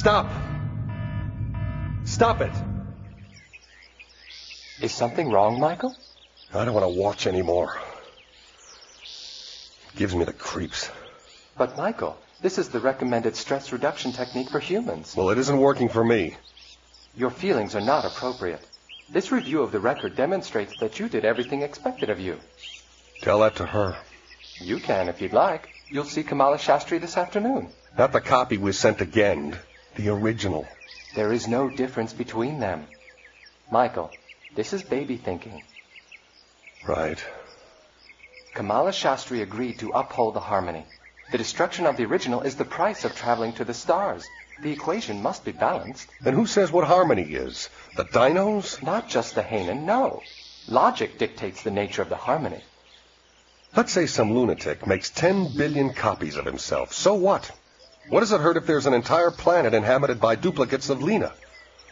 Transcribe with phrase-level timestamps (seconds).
[0.00, 0.30] Stop!
[2.04, 2.52] Stop it!
[4.80, 5.94] Is something wrong, Michael?
[6.54, 7.78] I don't want to watch anymore.
[9.92, 10.90] It gives me the creeps.
[11.58, 15.14] But, Michael, this is the recommended stress reduction technique for humans.
[15.14, 16.34] Well, it isn't working for me.
[17.14, 18.66] Your feelings are not appropriate.
[19.10, 22.40] This review of the record demonstrates that you did everything expected of you.
[23.20, 23.98] Tell that to her.
[24.62, 25.68] You can if you'd like.
[25.90, 27.68] You'll see Kamala Shastri this afternoon.
[27.98, 29.58] Not the copy we sent again.
[29.96, 30.68] The original.
[31.14, 32.86] There is no difference between them.
[33.70, 34.10] Michael,
[34.54, 35.62] this is baby thinking.
[36.86, 37.22] Right.
[38.54, 40.84] Kamala Shastri agreed to uphold the harmony.
[41.30, 44.26] The destruction of the original is the price of traveling to the stars.
[44.62, 46.08] The equation must be balanced.
[46.20, 47.70] Then who says what harmony is?
[47.96, 48.82] The dinos?
[48.82, 50.22] Not just the Hanen, no.
[50.68, 52.62] Logic dictates the nature of the harmony.
[53.76, 56.92] Let's say some lunatic makes 10 billion copies of himself.
[56.92, 57.50] So what?
[58.08, 61.32] What does it hurt if there's an entire planet inhabited by duplicates of Lena?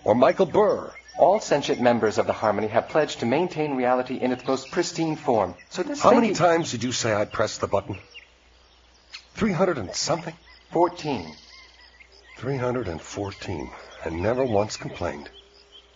[0.05, 0.92] Or Michael Burr?
[1.19, 5.17] All sentient members of the Harmony have pledged to maintain reality in its most pristine
[5.17, 5.55] form.
[5.69, 7.98] So this How many times did you say I pressed the button?
[9.34, 10.34] 300 and something?
[10.70, 11.34] Fourteen.
[12.39, 13.70] 314.
[14.05, 15.28] And never once complained.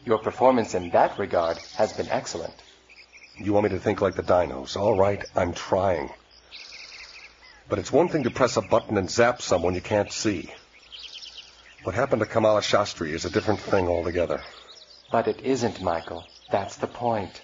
[0.04, 2.54] Your performance in that regard has been excellent.
[3.36, 4.76] You want me to think like the dinos.
[4.76, 6.10] All right, I'm trying.
[7.72, 10.52] But it's one thing to press a button and zap someone you can't see.
[11.84, 14.42] What happened to Kamala Shastri is a different thing altogether.
[15.10, 16.26] But it isn't, Michael.
[16.50, 17.40] That's the point.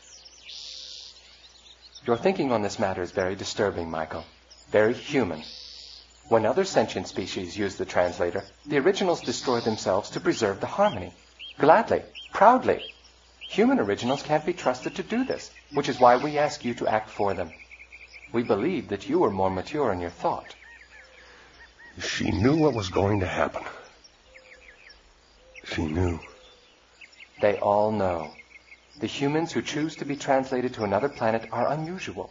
[2.07, 4.27] Your thinking on this matter is very disturbing, Michael.
[4.71, 5.45] Very human.
[6.29, 11.15] When other sentient species use the translator, the originals destroy themselves to preserve the harmony.
[11.59, 12.03] Gladly,
[12.35, 12.83] proudly.
[13.49, 16.87] Human originals can't be trusted to do this, which is why we ask you to
[16.87, 17.51] act for them.
[18.33, 20.55] We believe that you were more mature in your thought.
[22.01, 23.65] She knew what was going to happen.
[25.65, 26.21] She knew.
[27.41, 28.33] They all know.
[29.01, 32.31] The humans who choose to be translated to another planet are unusual.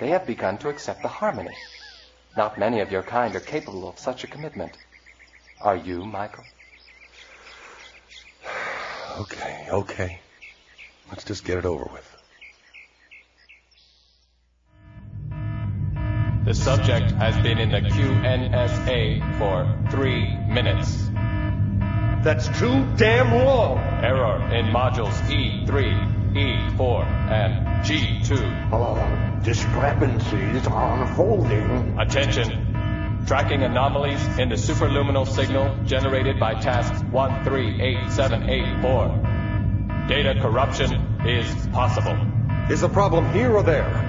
[0.00, 1.56] They have begun to accept the harmony.
[2.36, 4.76] Not many of your kind are capable of such a commitment.
[5.60, 6.44] Are you, Michael?
[9.18, 10.20] Okay, okay.
[11.08, 12.17] Let's just get it over with.
[16.48, 21.10] The subject has been in the QNSA for three minutes.
[22.24, 23.76] That's too damn long.
[24.02, 25.68] Error in modules E3,
[26.32, 28.70] E4, and G2.
[28.72, 31.98] Oh, uh, discrepancies are unfolding.
[32.00, 33.26] Attention.
[33.26, 40.06] Tracking anomalies in the superluminal signal generated by tasks 138784.
[40.08, 40.94] Data corruption
[41.26, 42.16] is possible.
[42.70, 44.07] Is the problem here or there?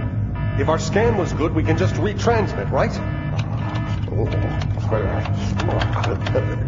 [0.59, 2.91] If our scan was good, we can just retransmit, right?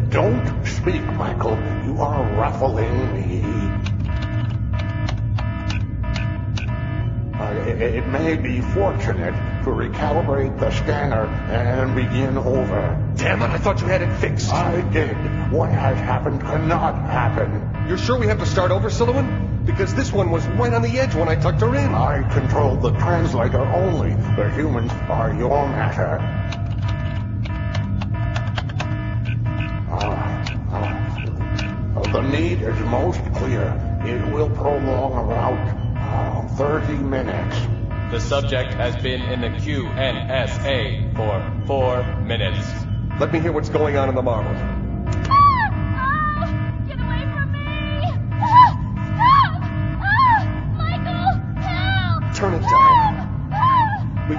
[0.09, 1.57] Don't speak, Michael.
[1.85, 3.41] You are ruffling me.
[7.38, 9.34] Uh, it, may be fortunate
[9.66, 13.13] to recalibrate the scanner and begin over.
[13.18, 14.53] Damn it, I thought you had it fixed.
[14.53, 15.18] I did.
[15.52, 17.88] What has happened cannot happen.
[17.90, 19.51] You're sure we have to start over, Silloin?
[19.72, 21.96] Because this one was right on the edge when I tucked her in.
[21.96, 24.09] I control the translator only.
[24.36, 26.20] The humans are your matter.
[29.90, 32.02] Ah, ah.
[32.12, 33.64] The need is most clear.
[34.06, 35.58] It will prolong about
[35.98, 37.56] ah, 30 minutes.
[38.12, 42.68] The subject has been in the QNSA for four minutes.
[43.22, 44.81] Let me hear what's going on in the marble.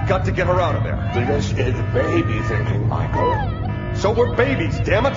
[0.03, 1.25] We've got to get her out of there.
[1.25, 3.95] This is baby thinking, Michael.
[3.95, 5.13] So we're babies, damn it!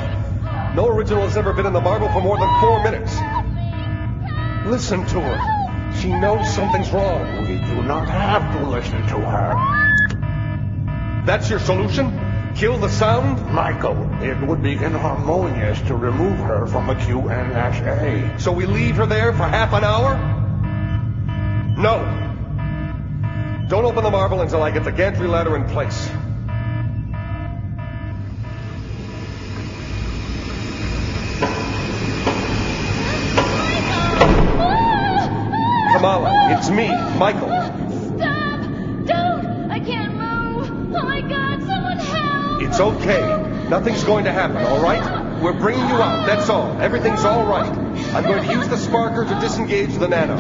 [0.77, 3.13] No original has ever been in the marble for more than four minutes.
[3.15, 4.29] Help me!
[4.29, 4.67] Help!
[4.69, 5.93] Listen to her.
[6.01, 7.49] She knows something's wrong.
[7.49, 9.57] We do not have to listen to her.
[11.27, 12.53] That's your solution?
[12.55, 13.45] Kill the sound?
[13.53, 18.41] Michael, it would be inharmonious to remove her from the QNSA.
[18.41, 20.17] So we leave her there for half an hour?
[21.77, 22.26] No.
[23.69, 26.07] Don't open the marble until I get the gantry ladder in place.
[35.93, 36.87] Kamala, it's me,
[37.19, 37.49] Michael.
[37.49, 38.61] Stop!
[39.05, 39.71] Don't!
[39.73, 40.95] I can't move!
[40.95, 42.63] Oh my god, someone help!
[42.63, 43.69] It's okay.
[43.69, 45.43] Nothing's going to happen, all right?
[45.43, 46.81] We're bringing you out, that's all.
[46.81, 47.69] Everything's all right.
[48.15, 50.37] I'm going to use the sparker to disengage the nano.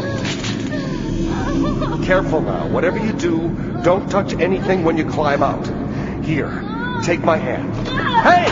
[2.05, 2.69] Careful now.
[2.69, 3.49] Whatever you do,
[3.83, 5.67] don't touch anything when you climb out.
[6.25, 6.63] Here,
[7.05, 7.75] take my hand.
[7.87, 8.47] Hey!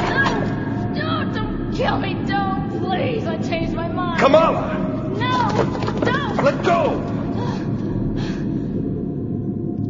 [0.99, 2.15] No, don't kill me.
[2.26, 3.26] Don't, please.
[3.26, 4.21] I changed my mind.
[4.21, 4.79] Kamala!
[5.17, 5.49] No,
[6.05, 6.44] don't.
[6.44, 7.00] Let go!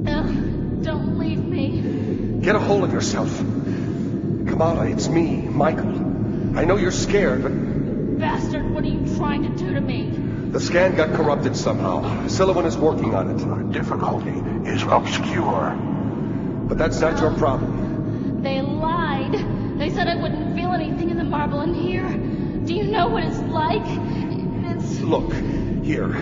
[0.07, 0.23] Uh,
[0.83, 2.41] don't leave me.
[2.41, 3.37] Get a hold of yourself.
[3.39, 6.59] Kamala, it's me, Michael.
[6.59, 7.53] I know you're scared, but
[8.19, 10.24] Bastard, what are you trying to do to me?
[10.55, 12.29] The scan got corrupted somehow.
[12.29, 13.45] Silloin is working on it.
[13.45, 14.31] Our difficulty
[14.71, 15.77] is obscure.
[16.69, 18.41] But that's not your problem.
[18.41, 19.33] They lied.
[19.81, 22.09] They said I wouldn't feel anything in the marble in here.
[22.09, 23.83] Do you know what it's like?
[23.85, 25.01] It's.
[25.01, 25.33] Look,
[25.83, 26.13] here.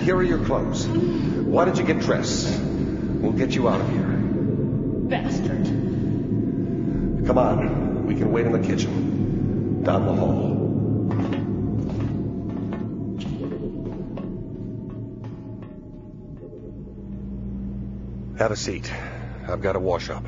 [0.00, 0.88] Here are your clothes.
[0.88, 2.60] Why don't you get dressed?
[2.60, 4.08] We'll get you out of here.
[4.08, 5.66] Bastard.
[7.28, 8.06] Come on.
[8.08, 9.84] We can wait in the kitchen.
[9.84, 10.49] Down the hall.
[18.40, 18.90] Have a seat.
[19.48, 20.24] I've got to wash up.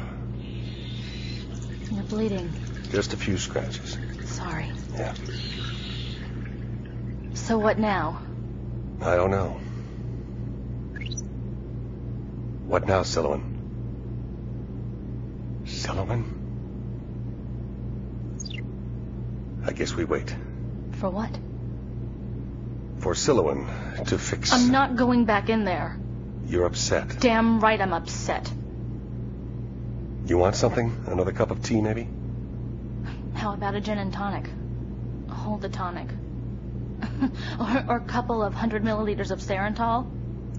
[1.90, 2.52] You're bleeding.
[2.90, 3.96] Just a few scratches.
[4.26, 4.70] Sorry.
[4.92, 5.14] Yeah.
[7.32, 8.20] So what now?
[9.00, 9.58] I don't know.
[12.66, 13.40] What now, Silloin?
[15.64, 16.22] Silloin?
[19.64, 20.36] I guess we wait.
[20.98, 21.30] For what?
[22.98, 23.66] For Silloin
[24.04, 24.52] to fix.
[24.52, 25.98] I'm not going back in there.
[26.52, 27.18] You're upset.
[27.18, 28.52] Damn right I'm upset.
[30.26, 30.94] You want something?
[31.06, 32.06] Another cup of tea, maybe?
[33.32, 34.50] How about a gin and tonic?
[35.30, 36.08] Hold the tonic.
[37.58, 40.10] or, or a couple of hundred milliliters of Serentol?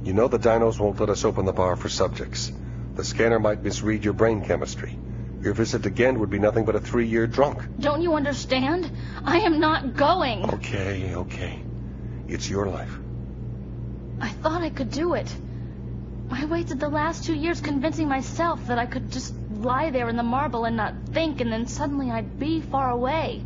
[0.04, 2.52] You know the dinos won't let us open the bar for subjects.
[2.96, 4.98] The scanner might misread your brain chemistry.
[5.42, 7.60] Your visit again would be nothing but a three-year drunk.
[7.80, 8.92] Don't you understand?
[9.24, 10.50] I am not going.
[10.56, 11.62] Okay, okay.
[12.28, 12.98] It's your life.
[14.20, 15.32] I thought I could do it.
[16.32, 20.18] I wasted the last two years convincing myself that I could just lie there in
[20.18, 23.44] the marble and not think, and then suddenly I'd be far away.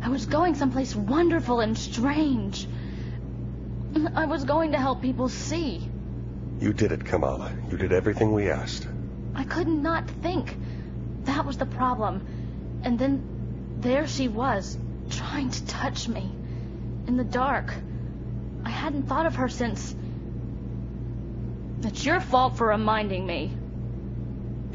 [0.00, 2.66] I was going someplace wonderful and strange.
[4.14, 5.88] I was going to help people see.
[6.60, 7.52] You did it, Kamala.
[7.70, 8.86] You did everything we asked.
[9.34, 10.56] I could not think.
[11.24, 12.80] That was the problem.
[12.82, 14.78] And then there she was,
[15.10, 16.30] trying to touch me.
[17.06, 17.72] In the dark.
[18.64, 19.94] I hadn't thought of her since.
[21.84, 23.52] It's your fault for reminding me.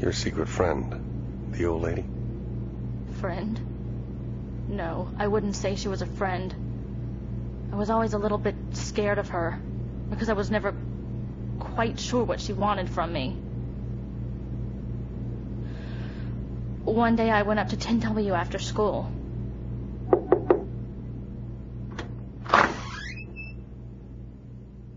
[0.00, 2.04] Your secret friend, the old lady.
[3.20, 4.66] Friend?
[4.68, 6.54] No, I wouldn't say she was a friend.
[7.72, 9.60] I was always a little bit scared of her
[10.08, 10.74] because I was never
[11.58, 13.36] quite sure what she wanted from me.
[16.84, 19.10] One day I went up to 10W after school.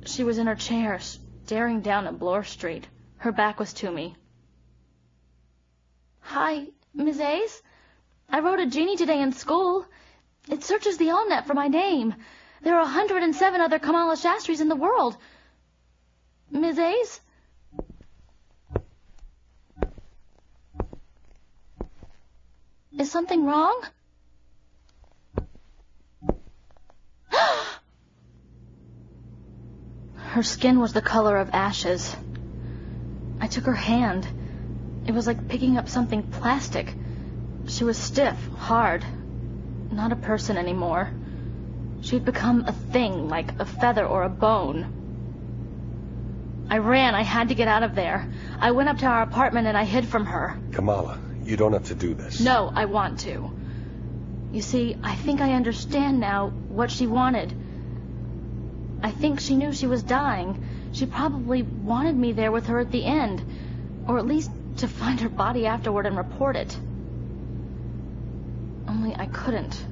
[0.06, 1.00] She was in her chair,
[1.48, 2.86] staring down at Bloor Street.
[3.20, 4.18] Her back was to me.
[6.20, 7.62] Hi, Miss Ace.
[8.30, 9.86] I wrote a genie today in school.
[10.50, 12.16] It searches the AllNet for my name.
[12.64, 15.16] There are a 107 other Kamala Shastris in the world.
[16.52, 16.80] Ms.
[16.80, 17.22] Ace?
[23.00, 23.84] Is something wrong?
[30.38, 32.16] her skin was the color of ashes.
[33.42, 34.28] I took her hand.
[35.08, 36.94] It was like picking up something plastic.
[37.68, 39.04] She was stiff, hard,
[39.92, 41.10] not a person anymore.
[42.02, 44.94] She'd become a thing, like a feather or a bone.
[46.70, 47.16] I ran.
[47.16, 48.32] I had to get out of there.
[48.60, 50.56] I went up to our apartment and I hid from her.
[50.72, 52.42] Kamala, you don't have to do this.
[52.42, 53.52] No, I want to.
[54.52, 57.56] You see, I think I understand now what she wanted.
[59.02, 60.64] I think she knew she was dying.
[60.92, 63.44] She probably wanted me there with her at the end,
[64.08, 66.78] or at least to find her body afterward and report it.
[68.88, 69.86] Only I couldn't.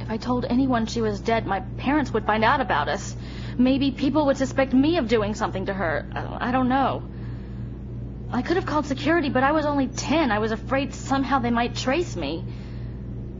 [0.00, 3.16] If I told anyone she was dead, my parents would find out about us.
[3.56, 6.06] Maybe people would suspect me of doing something to her.
[6.40, 7.02] I don't know.
[8.32, 10.32] I could have called security, but I was only ten.
[10.32, 12.44] I was afraid somehow they might trace me.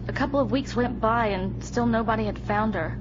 [0.07, 2.97] A couple of weeks went by and still nobody had found her.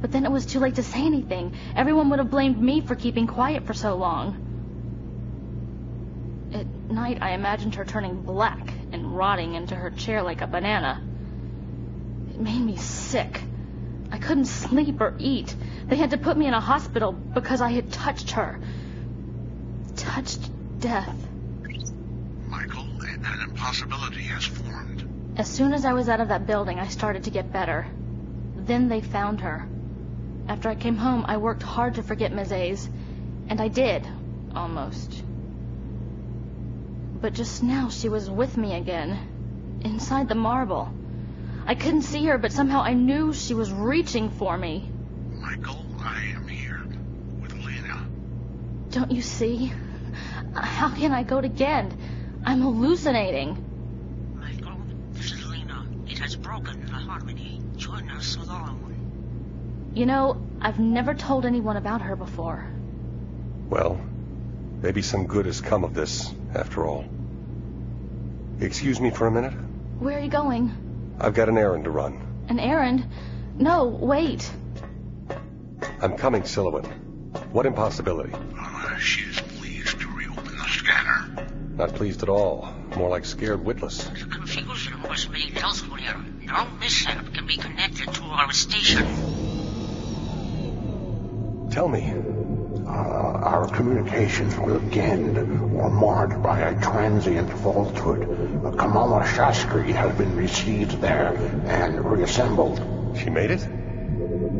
[0.00, 1.52] But then it was too late to say anything.
[1.74, 4.42] Everyone would have blamed me for keeping quiet for so long.
[6.52, 11.02] At night, I imagined her turning black and rotting into her chair like a banana.
[12.30, 13.40] It made me sick.
[14.12, 15.54] I couldn't sleep or eat.
[15.88, 18.60] They had to put me in a hospital because I had touched her.
[19.96, 21.16] Touched death.
[22.48, 25.34] Michael, an impossibility has formed.
[25.36, 27.86] As soon as I was out of that building, I started to get better.
[28.56, 29.66] Then they found her.
[30.48, 32.52] After I came home, I worked hard to forget Ms.
[32.52, 32.88] Ace,
[33.48, 34.06] and I did,
[34.54, 35.22] almost.
[37.20, 40.92] But just now she was with me again, inside the marble.
[41.66, 44.88] I couldn't see her, but somehow I knew she was reaching for me.
[45.32, 46.86] Michael, I am here
[47.40, 48.06] with Lena.
[48.90, 49.72] Don't you see?
[50.54, 51.96] How can I go to Gend?
[52.44, 54.36] I'm hallucinating.
[54.38, 54.78] Michael,
[55.12, 55.84] this is Lena.
[56.06, 57.60] It has broken the harmony.
[57.76, 58.95] Join us alone.
[59.96, 62.70] You know, I've never told anyone about her before.
[63.70, 63.98] Well,
[64.82, 67.06] maybe some good has come of this, after all.
[68.60, 69.54] Excuse me for a minute?
[69.98, 71.14] Where are you going?
[71.18, 72.20] I've got an errand to run.
[72.50, 73.06] An errand?
[73.58, 74.50] No, wait.
[76.02, 76.84] I'm coming, Silloin.
[77.50, 78.34] What impossibility?
[78.34, 81.46] Uh, she is pleased to reopen the scanner.
[81.70, 82.68] Not pleased at all.
[82.98, 84.04] More like scared witless.
[84.04, 86.22] The confusion was made elsewhere.
[86.42, 89.35] No mishap can be connected to our station.
[91.76, 92.10] Tell me,
[92.88, 95.36] Uh, our communications with Gend
[95.74, 98.22] were marred by a transient falsehood.
[98.64, 102.80] Uh, Kamala Shastri has been received there and reassembled.
[103.14, 103.60] she made it?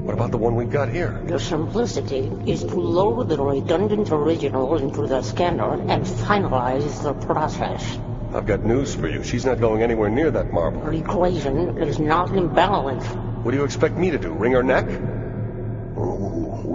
[0.05, 1.23] What about the one we got here?
[1.25, 7.99] The simplicity is to load the redundant original into the scanner and finalize the process.
[8.35, 9.23] I've got news for you.
[9.23, 10.83] She's not going anywhere near that marble.
[10.83, 13.07] Her equation is not in balance.
[13.43, 14.33] What do you expect me to do?
[14.33, 14.85] Wring her neck?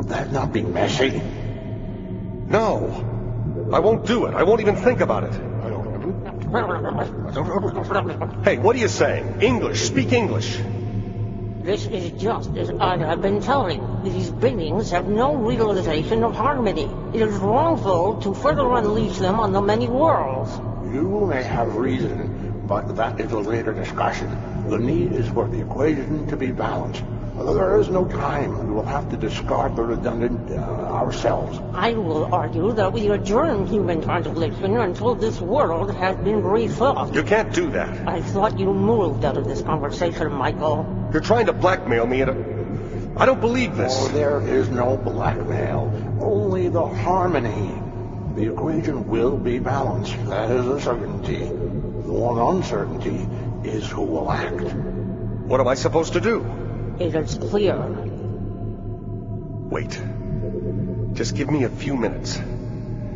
[0.02, 1.22] Would that not be messy?
[2.50, 3.70] No.
[3.72, 4.34] I won't do it.
[4.34, 5.34] I won't even think about it.
[8.44, 9.44] Hey, what are you saying?
[9.44, 9.82] English.
[9.82, 10.58] Speak English.
[11.62, 14.02] This is just as I have been telling.
[14.02, 16.90] These beings have no realization of harmony.
[17.14, 20.50] It is wrongful to further unleash them on the many worlds.
[20.92, 24.36] You may have reason, but that is a later discussion.
[24.68, 27.04] The need is for the equation to be balanced.
[27.46, 28.68] There is no time.
[28.68, 30.56] We will have to discard the redundant uh,
[31.02, 31.60] ourselves.
[31.74, 37.14] I will argue that we adjourn human contemplation until this world has been rethought.
[37.16, 38.08] You can't do that.
[38.08, 41.10] I thought you moved out of this conversation, Michael.
[41.12, 42.34] You're trying to blackmail me into...
[43.18, 44.08] I don't believe Oh, this.
[44.10, 47.74] there is no blackmail, only the harmony.
[48.36, 50.16] The equation will be balanced.
[50.28, 51.40] That is a certainty.
[51.40, 53.28] The one uncertainty
[53.70, 54.62] is who will act.
[55.52, 56.46] What am I supposed to do?
[57.00, 57.78] It is clear.
[59.70, 60.02] Wait.
[61.14, 62.40] Just give me a few minutes.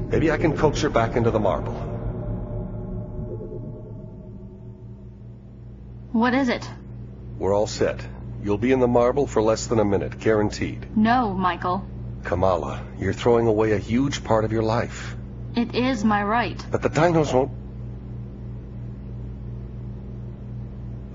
[0.09, 1.73] Maybe I can coax her back into the marble.
[6.11, 6.69] What is it?
[7.37, 8.05] We're all set.
[8.43, 10.95] You'll be in the marble for less than a minute, guaranteed.
[10.95, 11.85] No, Michael.
[12.23, 15.15] Kamala, you're throwing away a huge part of your life.
[15.55, 16.63] It is my right.
[16.71, 17.51] But the dinos won't.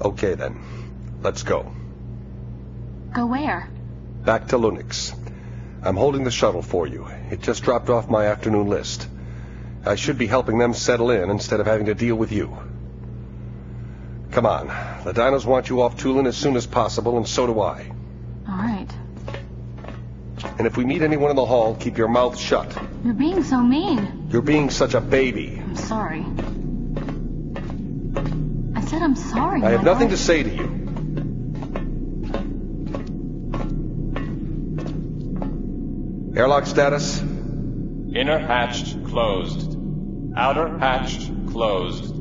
[0.03, 0.61] Okay then.
[1.23, 1.73] Let's go.
[3.15, 3.69] Go where?
[4.25, 5.17] Back to Lunix.
[5.83, 7.09] I'm holding the shuttle for you.
[7.31, 9.09] It just dropped off my afternoon list.
[9.85, 12.57] I should be helping them settle in instead of having to deal with you.
[14.31, 14.69] Come on.
[15.05, 17.91] The dinos want you off Tulin as soon as possible, and so do I.
[18.49, 18.89] All right.
[20.59, 22.77] And if we meet anyone in the hall, keep your mouth shut.
[23.05, 24.29] You're being so mean.
[24.31, 25.61] You're being such a baby.
[25.61, 26.25] I'm sorry.
[28.77, 29.63] I said I'm sorry.
[29.63, 30.80] I have nothing to say to you.
[36.41, 37.21] Airlock status?
[37.21, 39.77] Inner hatch closed.
[40.35, 42.15] Outer hatch closed.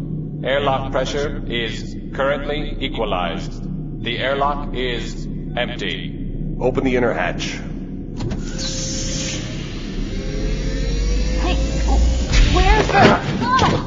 [0.44, 3.64] Airlock pressure is currently equalized.
[4.04, 6.58] The airlock is empty.
[6.60, 7.62] Open the inner hatch.
[11.40, 11.56] Hey,
[12.54, 13.22] where's the...
[13.42, 13.86] Oh!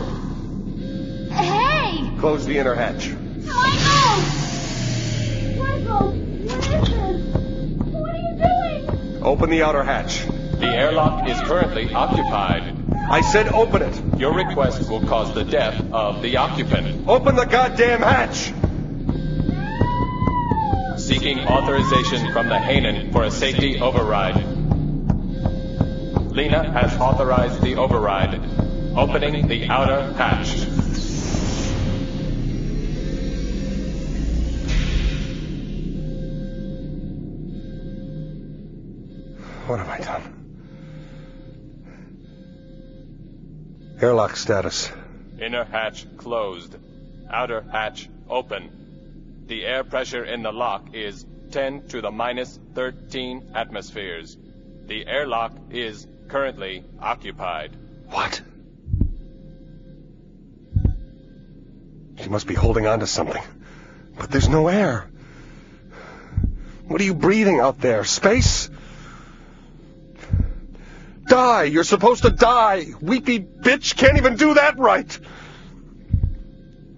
[1.30, 2.18] Hey!
[2.20, 3.10] Close the inner hatch.
[9.24, 10.26] Open the outer hatch.
[10.26, 12.76] The airlock is currently occupied.
[13.10, 14.18] I said open it.
[14.18, 17.08] Your request will cause the death of the occupant.
[17.08, 18.52] Open the goddamn hatch.
[21.00, 24.36] Seeking authorization from the Hanen for a safety override.
[26.32, 28.40] Lena has authorized the override.
[28.96, 30.81] Opening the outer hatch.
[39.66, 40.38] What have I done?
[44.00, 44.90] Airlock status.
[45.40, 46.76] Inner hatch closed.
[47.30, 49.44] Outer hatch open.
[49.46, 54.36] The air pressure in the lock is 10 to the minus 13 atmospheres.
[54.86, 57.76] The airlock is currently occupied.
[58.08, 58.42] What?
[62.20, 63.42] She must be holding on to something.
[64.18, 65.08] But there's no air.
[66.88, 68.04] What are you breathing out there?
[68.04, 68.68] Space?
[71.32, 71.62] Die!
[71.62, 72.88] You're supposed to die!
[73.00, 75.18] Weepy bitch can't even do that right!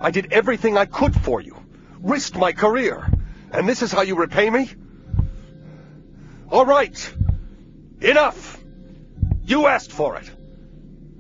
[0.00, 1.56] I did everything I could for you.
[2.00, 3.08] risked my career.
[3.52, 4.68] And this is how you repay me?
[6.50, 7.14] All right.
[8.00, 8.60] Enough.
[9.44, 10.28] You asked for it.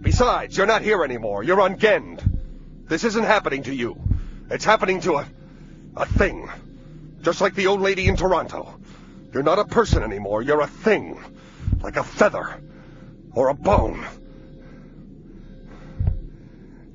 [0.00, 1.44] Besides, you're not here anymore.
[1.44, 2.20] You're on Gend.
[2.88, 3.96] This isn't happening to you.
[4.50, 5.26] It's happening to a,
[5.96, 6.50] a thing.
[7.22, 8.80] Just like the old lady in Toronto.
[9.32, 10.42] You're not a person anymore.
[10.42, 11.22] You're a thing.
[11.80, 12.60] Like a feather.
[13.34, 14.06] Or a bone.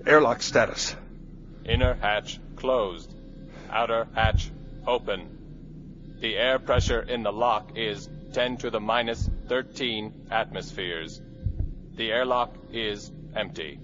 [0.05, 0.96] Airlock status.
[1.65, 3.13] Inner hatch closed.
[3.69, 4.50] Outer hatch
[4.88, 6.17] open.
[6.19, 11.22] The air pressure in the lock is 10 to the minus 13 atmospheres.
[11.96, 13.79] The airlock is empty.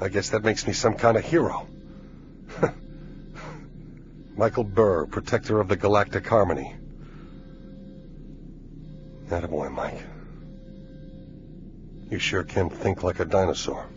[0.00, 1.66] I guess that makes me some kind of hero.
[4.36, 6.74] Michael Burr, protector of the galactic harmony.
[9.32, 9.98] Attaboy, Mike.
[12.10, 13.88] You sure can think like a dinosaur.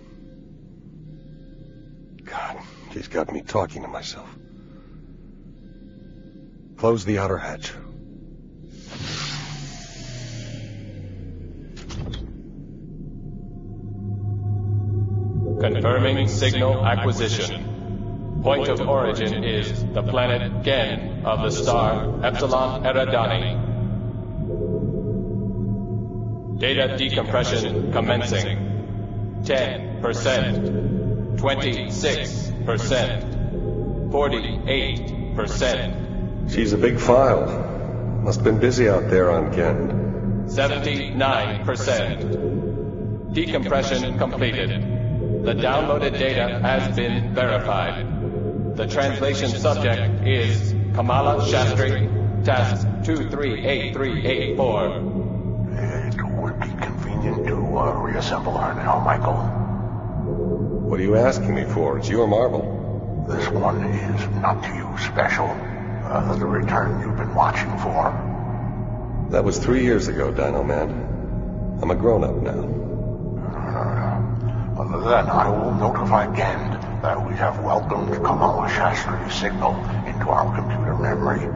[2.24, 2.58] God,
[2.94, 4.30] she's got me talking to myself.
[6.78, 7.74] Close the outer hatch.
[15.60, 18.42] Confirming signal acquisition.
[18.42, 23.75] Point of origin is the planet Gend of the star Epsilon Eridani.
[26.58, 28.58] Data decompression commencing.
[29.44, 37.46] 10%, 26%, 48%, She's a big file.
[38.24, 39.92] Must have been busy out there on Gend.
[40.50, 43.34] 79%.
[43.34, 44.70] Decompression completed.
[45.44, 48.06] The downloaded data has been verified.
[48.78, 52.08] The translation subject is Kamala Shastri,
[52.46, 55.15] task 238384.
[57.86, 59.34] It would be convenient to uh, reassemble her now, Michael.
[60.90, 61.98] What are you asking me for?
[61.98, 63.26] It's your marble.
[63.28, 65.48] This one is not to you special.
[66.06, 68.14] Uh, the return you've been watching for.
[69.32, 71.80] That was three years ago, Dino Man.
[71.82, 72.52] I'm a grown-up now.
[73.58, 79.74] Uh, then I will notify Gend that we have welcomed Kamala Shastri's signal
[80.06, 81.50] into our computer memory.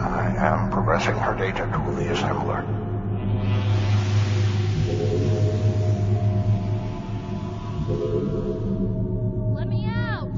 [0.00, 2.81] I am progressing her data to the assembler.
[7.88, 10.30] Let me out!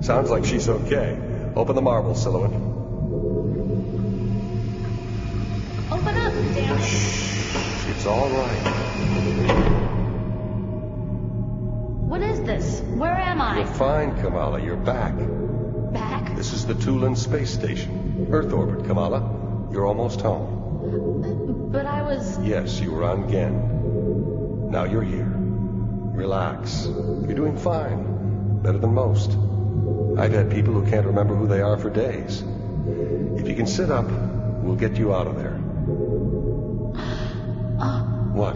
[0.00, 1.18] Sounds like she's okay.
[1.56, 2.52] Open the marble, Silloin.
[5.90, 6.82] Open up, damn it!
[7.90, 8.62] It's all right.
[12.06, 12.80] What is this?
[12.82, 13.58] Where am I?
[13.58, 14.62] You're fine, Kamala.
[14.62, 15.14] You're back.
[15.92, 16.36] Back?
[16.36, 18.28] This is the Tulin space station.
[18.30, 19.68] Earth orbit, Kamala.
[19.72, 21.24] You're almost home.
[21.24, 22.38] Uh, but I was.
[22.38, 24.70] Yes, you were on Gend.
[24.70, 25.41] Now you're here.
[26.12, 26.86] Relax.
[26.86, 28.60] You're doing fine.
[28.62, 29.30] Better than most.
[30.18, 32.42] I've had people who can't remember who they are for days.
[33.36, 34.10] If you can sit up,
[34.62, 35.54] we'll get you out of there.
[37.80, 38.02] Uh.
[38.32, 38.54] What?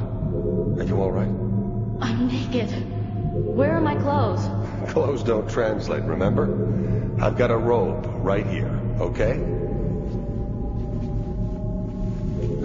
[0.79, 1.29] Are you all right?
[2.01, 2.71] I'm naked.
[3.33, 4.47] Where are my clothes?
[4.93, 6.45] Clothes don't translate, remember?
[7.21, 9.56] I've got a robe right here, okay?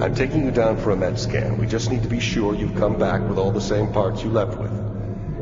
[0.01, 1.59] I'm taking you down for a med scan.
[1.59, 4.31] We just need to be sure you've come back with all the same parts you
[4.31, 4.71] left with.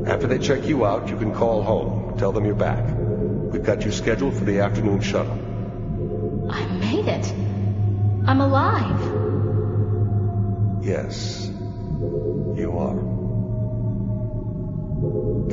[0.06, 2.18] After they check you out, you can call home.
[2.18, 2.84] Tell them you're back.
[2.98, 5.32] We've got you scheduled for the afternoon shuttle.
[6.52, 7.34] I made it.
[8.28, 9.00] I'm alive.
[10.84, 12.98] Yes, you are.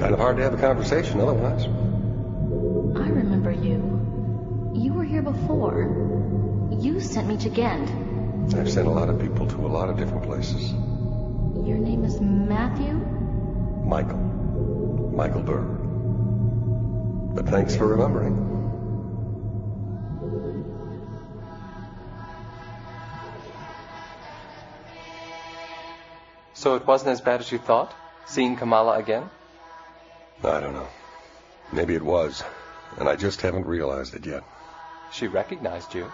[0.01, 1.65] Kind of hard to have a conversation otherwise.
[1.65, 4.73] I remember you.
[4.75, 6.69] You were here before.
[6.73, 8.06] You sent me to Gend.
[8.55, 10.73] I've sent a lot of people to a lot of different places.
[11.67, 12.95] Your name is Matthew?
[13.85, 14.19] Michael.
[15.15, 15.63] Michael Burr.
[17.35, 18.35] But thanks for remembering.
[26.55, 27.95] So it wasn't as bad as you thought?
[28.27, 29.29] Seeing Kamala again?
[30.43, 30.89] I don't know.
[31.73, 32.43] Maybe it was,
[32.99, 34.43] and I just haven't realized it yet.
[35.13, 36.11] She recognized you.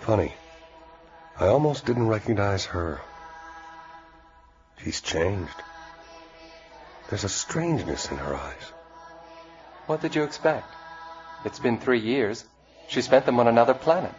[0.00, 0.34] Funny.
[1.40, 3.00] I almost didn't recognize her.
[4.82, 5.54] She's changed.
[7.08, 8.72] There's a strangeness in her eyes.
[9.86, 10.66] What did you expect?
[11.44, 12.44] It's been three years.
[12.88, 14.14] She spent them on another planet.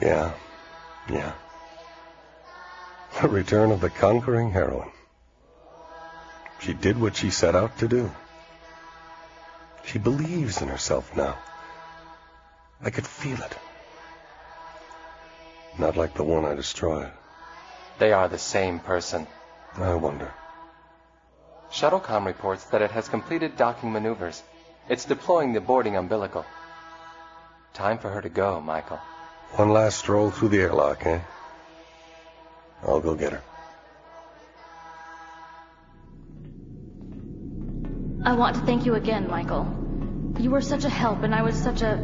[0.00, 0.32] Yeah,
[1.08, 1.32] yeah.
[3.20, 4.92] The return of the conquering heroine.
[6.60, 8.10] She did what she set out to do.
[9.84, 11.38] She believes in herself now.
[12.82, 13.56] I could feel it.
[15.78, 17.10] Not like the one I destroyed.
[17.98, 19.26] They are the same person.
[19.76, 20.32] I wonder.
[21.70, 24.42] Shuttlecom reports that it has completed docking maneuvers.
[24.88, 26.44] It's deploying the boarding umbilical.
[27.72, 28.98] Time for her to go, Michael.
[29.52, 31.20] One last stroll through the airlock, eh?
[32.82, 33.42] I'll go get her.
[38.24, 39.66] I want to thank you again, Michael.
[40.38, 41.98] You were such a help, and I was such a.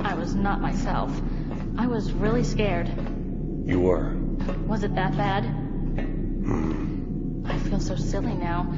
[0.00, 1.10] I was not myself.
[1.76, 2.88] I was really scared.
[3.64, 4.14] You were.
[4.66, 5.44] Was it that bad?
[5.44, 7.44] Hmm.
[7.46, 8.72] I feel so silly now.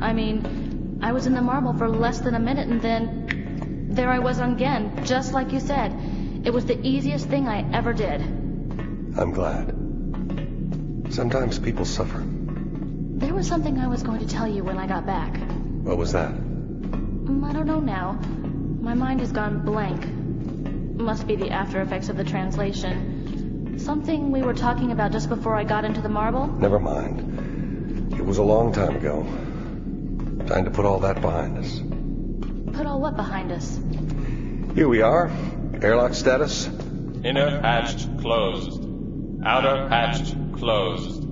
[0.00, 4.10] I mean, I was in the marble for less than a minute, and then there
[4.10, 5.92] I was again, just like you said.
[6.44, 8.20] It was the easiest thing I ever did.
[8.20, 9.70] I'm glad.
[11.12, 12.22] Sometimes people suffer.
[12.22, 15.36] There was something I was going to tell you when I got back.
[15.82, 16.32] What was that?
[16.32, 18.12] Mm, I don't know now.
[18.80, 20.04] My mind has gone blank.
[20.96, 23.78] Must be the after effects of the translation.
[23.78, 26.46] Something we were talking about just before I got into the marble?
[26.46, 28.14] Never mind.
[28.14, 29.22] It was a long time ago.
[30.46, 31.80] Time to put all that behind us.
[32.76, 33.78] Put all what behind us?
[34.74, 35.30] Here we are.
[35.82, 36.66] Airlock status.
[36.66, 38.82] Inner hatch closed.
[39.44, 41.22] Outer hatch closed.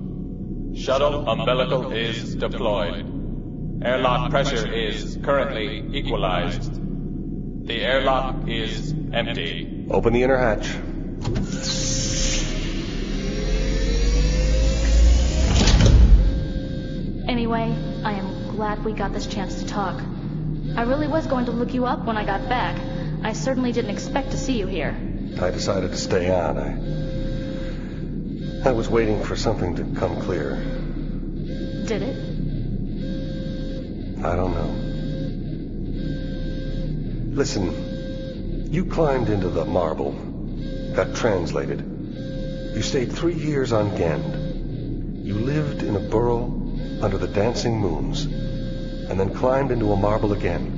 [0.77, 3.83] Shuttle umbilical is deployed.
[3.83, 6.74] Airlock pressure is currently equalized.
[7.65, 9.87] The airlock is empty.
[9.89, 10.67] Open the inner hatch.
[17.27, 19.99] Anyway, I am glad we got this chance to talk.
[20.75, 22.79] I really was going to look you up when I got back.
[23.23, 24.95] I certainly didn't expect to see you here.
[25.41, 26.59] I decided to stay on.
[26.59, 26.77] I.
[28.69, 30.55] I was waiting for something to come clear.
[31.87, 32.15] Did it?
[34.23, 34.84] I don't know.
[37.35, 40.13] Listen, you climbed into the marble,
[40.95, 41.81] got translated.
[42.73, 45.25] You stayed three years on Gend.
[45.27, 46.45] You lived in a burrow
[47.01, 50.71] under the dancing moons, and then climbed into a marble again.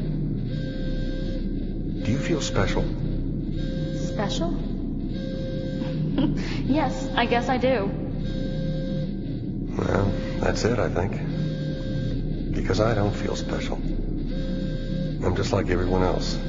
[2.04, 2.82] Do you feel special?
[4.08, 4.52] Special?
[6.66, 7.86] yes, I guess I do.
[9.78, 11.12] Well, that's it, I think.
[12.56, 13.76] Because I don't feel special.
[13.76, 16.40] I'm just like everyone else.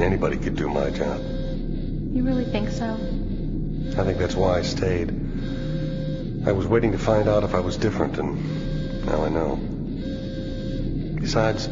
[0.00, 1.20] Anybody could do my job.
[1.20, 2.94] You really think so?
[3.96, 5.10] I think that's why I stayed.
[6.46, 9.56] I was waiting to find out if I was different, and now I know.
[11.20, 11.68] Besides,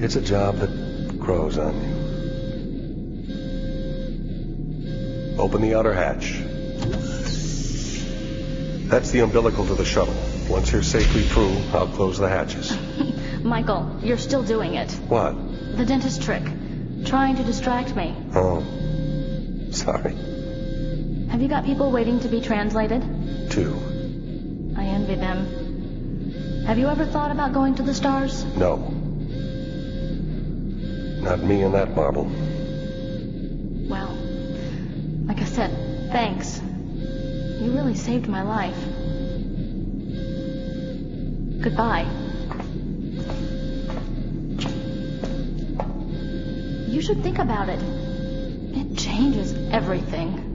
[0.00, 1.98] it's a job that grows on you.
[5.38, 6.38] Open the outer hatch.
[8.88, 10.16] That's the umbilical to the shuttle.
[10.48, 12.76] Once you're safely through, I'll close the hatches.
[13.42, 14.90] Michael, you're still doing it.
[15.08, 15.36] What?
[15.76, 16.42] The dentist trick.
[17.04, 18.14] Trying to distract me.
[18.34, 18.62] Oh,
[19.70, 20.14] sorry.
[21.30, 23.02] Have you got people waiting to be translated?
[23.50, 23.74] Two.
[24.76, 26.64] I envy them.
[26.66, 28.44] Have you ever thought about going to the stars?
[28.56, 28.76] No.
[31.22, 32.24] Not me and that marble.
[33.88, 34.14] Well,
[35.26, 35.70] like I said,
[36.12, 36.60] thanks.
[36.60, 38.78] You really saved my life.
[41.62, 42.06] Goodbye.
[46.98, 47.80] You should think about it.
[47.80, 50.47] It changes everything.